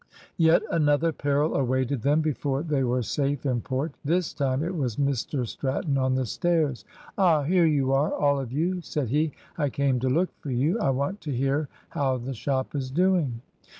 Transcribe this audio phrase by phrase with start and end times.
[0.39, 3.93] Yet another peril awaited them before they were safe in port.
[4.03, 6.83] This time it was Mr Stratton on the stairs.
[7.19, 9.31] "Ah, here you are all of you," said he.
[9.59, 10.79] "I came to look for you.
[10.79, 13.41] I want to hear how the shop is doing."